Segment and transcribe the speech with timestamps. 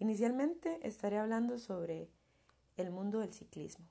[0.00, 2.08] Inicialmente estaré hablando sobre
[2.76, 3.84] el mundo del ciclismo.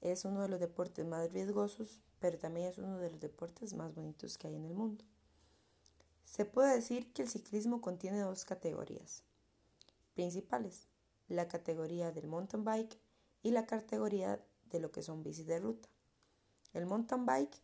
[0.00, 3.94] Es uno de los deportes más riesgosos, pero también es uno de los deportes más
[3.94, 5.04] bonitos que hay en el mundo.
[6.24, 9.22] Se puede decir que el ciclismo contiene dos categorías
[10.14, 10.88] principales,
[11.28, 12.98] la categoría del mountain bike
[13.44, 15.88] y la categoría de lo que son bicis de ruta.
[16.72, 17.62] El mountain bike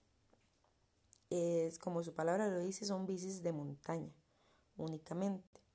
[1.31, 4.13] es, como su palabra lo dice, son bicis de montaña
[4.77, 5.68] únicamente.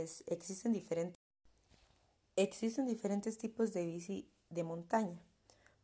[0.00, 1.20] Existen, diferentes,
[2.36, 5.20] existen diferentes tipos de bici de montaña.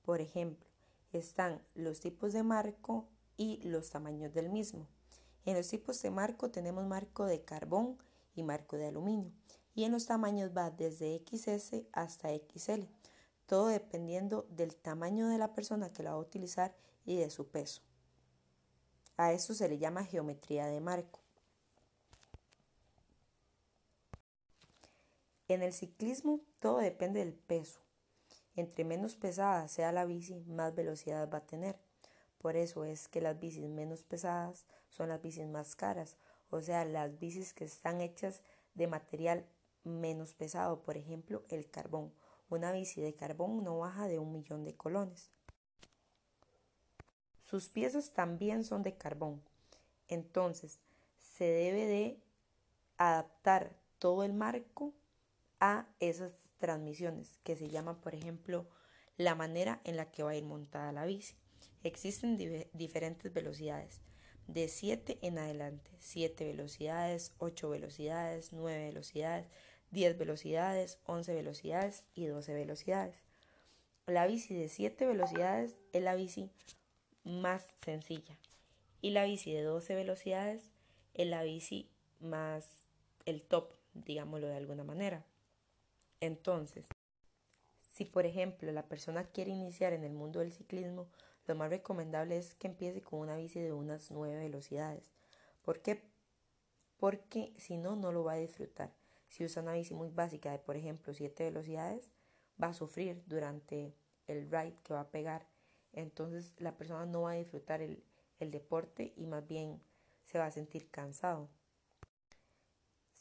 [0.02, 0.66] Por ejemplo,
[1.12, 4.88] están los tipos de marco y los tamaños del mismo.
[5.44, 7.98] En los tipos de marco tenemos marco de carbón
[8.34, 9.30] y marco de aluminio.
[9.74, 12.84] Y en los tamaños va desde XS hasta XL,
[13.46, 17.48] todo dependiendo del tamaño de la persona que la va a utilizar y de su
[17.48, 17.82] peso.
[19.18, 21.20] A eso se le llama geometría de marco.
[25.48, 27.80] En el ciclismo todo depende del peso.
[28.54, 31.78] Entre menos pesada sea la bici, más velocidad va a tener.
[32.36, 36.18] Por eso es que las bicis menos pesadas son las bicis más caras,
[36.50, 38.42] o sea, las bicis que están hechas
[38.74, 39.46] de material
[39.84, 42.12] menos pesado, por ejemplo, el carbón.
[42.50, 45.30] Una bici de carbón no baja de un millón de colones.
[47.40, 49.42] Sus piezas también son de carbón.
[50.08, 50.78] Entonces,
[51.36, 52.22] se debe de
[52.98, 54.92] adaptar todo el marco
[55.60, 58.68] a esas transmisiones, que se llama, por ejemplo,
[59.16, 61.34] la manera en la que va a ir montada la bici.
[61.82, 62.36] Existen
[62.72, 64.00] diferentes velocidades,
[64.46, 69.46] de 7 en adelante, 7 velocidades, 8 velocidades, 9 velocidades,
[69.90, 73.24] 10 velocidades, 11 velocidades y 12 velocidades.
[74.06, 76.50] La bici de 7 velocidades es la bici
[77.24, 78.38] más sencilla
[79.02, 80.70] y la bici de 12 velocidades
[81.14, 82.66] es la bici más
[83.26, 85.26] el top, digámoslo de alguna manera.
[86.20, 86.86] Entonces,
[87.80, 91.08] si por ejemplo la persona quiere iniciar en el mundo del ciclismo,
[91.46, 95.10] lo más recomendable es que empiece con una bici de unas 9 velocidades.
[95.62, 96.02] ¿Por qué?
[96.98, 98.94] Porque si no, no lo va a disfrutar.
[99.28, 102.10] Si usa una bici muy básica de, por ejemplo, 7 velocidades,
[102.62, 103.94] va a sufrir durante
[104.26, 105.48] el ride que va a pegar.
[105.92, 108.04] Entonces la persona no va a disfrutar el,
[108.38, 109.82] el deporte y más bien
[110.24, 111.48] se va a sentir cansado.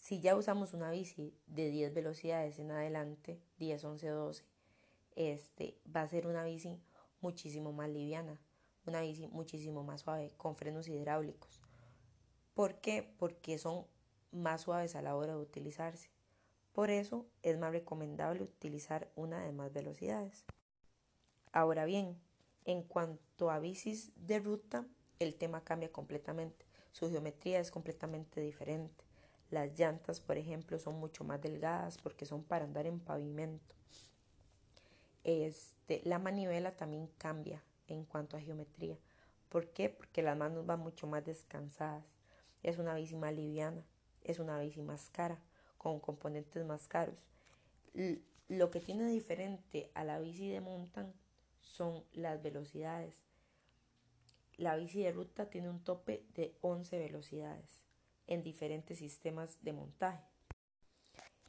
[0.07, 4.45] Si ya usamos una bici de 10 velocidades en adelante, 10, 11, 12,
[5.18, 6.79] este va a ser una bici
[7.19, 8.40] muchísimo más liviana,
[8.85, 11.59] una bici muchísimo más suave, con frenos hidráulicos.
[12.53, 13.03] ¿Por qué?
[13.17, 13.85] Porque son
[14.31, 16.09] más suaves a la hora de utilizarse.
[16.72, 20.46] Por eso es más recomendable utilizar una de más velocidades.
[21.51, 22.17] Ahora bien,
[22.63, 24.88] en cuanto a bicis de ruta,
[25.19, 26.66] el tema cambia completamente.
[26.94, 29.06] Su geometría es completamente diferente.
[29.50, 33.75] Las llantas, por ejemplo, son mucho más delgadas porque son para andar en pavimento.
[35.24, 38.97] Este, la manivela también cambia en cuanto a geometría.
[39.50, 39.90] ¿Por qué?
[39.90, 42.03] Porque las manos van mucho más descansadas.
[42.62, 43.85] Es una bici más liviana,
[44.22, 45.40] es una bici más cara,
[45.78, 47.16] con componentes más caros.
[48.50, 51.14] lo que tiene diferente a la bici de mountain
[51.62, 53.24] son las velocidades.
[54.58, 57.86] La bici de ruta tiene un tope de 11 velocidades
[58.27, 60.23] en diferentes sistemas de montaje.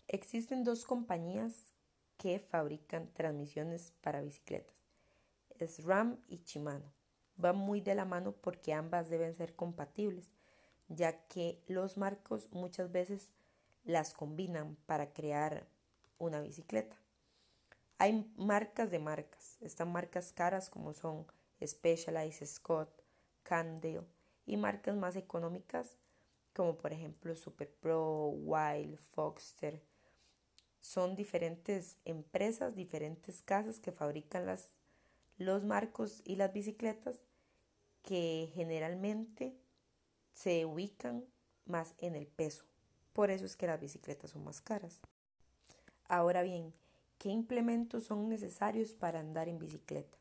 [0.06, 1.74] Existen dos compañías
[2.16, 4.76] que fabrican transmisiones para bicicletas.
[5.58, 6.92] Es RAM y Shimano.
[7.36, 10.30] Van muy de la mano porque ambas deben ser compatibles,
[10.88, 13.32] ya que los marcos muchas veces
[13.84, 15.68] las combinan para crear
[16.18, 16.96] una bicicleta.
[17.98, 19.56] Hay marcas de marcas.
[19.60, 21.26] Están marcas caras como son
[21.64, 23.02] Specialized, Scott,
[23.42, 24.02] Candle
[24.46, 25.96] y marcas más económicas
[26.58, 29.80] como por ejemplo Super Pro, Wild, Foxter.
[30.80, 34.66] Son diferentes empresas, diferentes casas que fabrican las,
[35.36, 37.22] los marcos y las bicicletas
[38.02, 39.56] que generalmente
[40.32, 41.24] se ubican
[41.64, 42.64] más en el peso.
[43.12, 44.98] Por eso es que las bicicletas son más caras.
[46.08, 46.74] Ahora bien,
[47.18, 50.18] ¿qué implementos son necesarios para andar en bicicleta?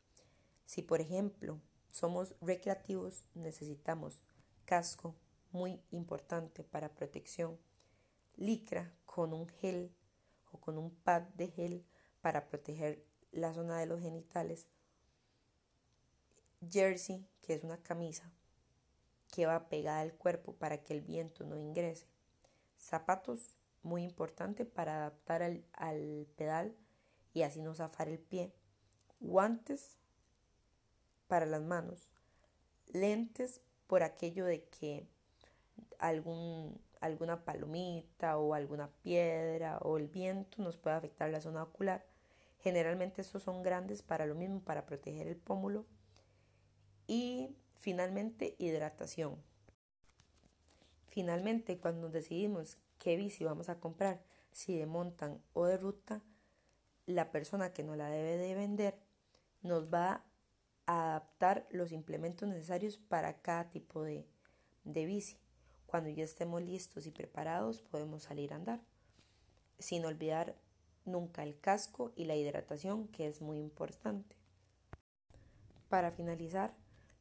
[0.68, 1.60] Si por ejemplo
[1.92, 4.22] somos recreativos, necesitamos
[4.66, 5.16] casco,
[5.52, 7.60] muy importante para protección.
[8.36, 9.96] Licra con un gel
[10.52, 11.86] o con un pad de gel
[12.22, 14.68] para proteger la zona de los genitales.
[16.70, 18.32] Jersey, que es una camisa
[19.34, 22.08] que va pegada al cuerpo para que el viento no ingrese.
[22.78, 26.76] Zapatos, muy importante para adaptar al, al pedal
[27.34, 28.54] y así no zafar el pie.
[29.20, 29.98] Guantes
[31.28, 32.10] para las manos.
[32.88, 35.08] Lentes por aquello de que
[36.00, 42.06] algún, alguna palomita o alguna piedra o el viento nos puede afectar la zona ocular.
[42.60, 45.86] Generalmente estos son grandes para lo mismo, para proteger el pómulo.
[47.08, 49.42] Y finalmente, hidratación.
[51.08, 54.22] Finalmente, cuando decidimos qué bici vamos a comprar,
[54.52, 56.22] si de montan o de ruta,
[57.06, 59.00] la persona que nos la debe de vender
[59.62, 60.26] nos va
[60.86, 64.28] a adaptar los implementos necesarios para cada tipo de,
[64.84, 65.38] de bici.
[65.88, 68.82] Cuando ya estemos listos y preparados podemos salir a andar,
[69.80, 70.56] sin olvidar
[71.06, 74.36] nunca el casco y la hidratación que es muy importante.
[75.90, 76.76] Para finalizar,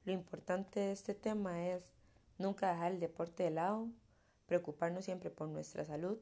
[0.04, 1.94] lo importante de este tema es
[2.38, 3.88] nunca dejar el deporte de lado,
[4.46, 6.18] preocuparnos siempre por nuestra salud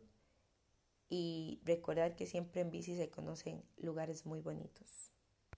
[1.09, 5.14] y recordar que siempre en bici se conocen lugares muy bonitos.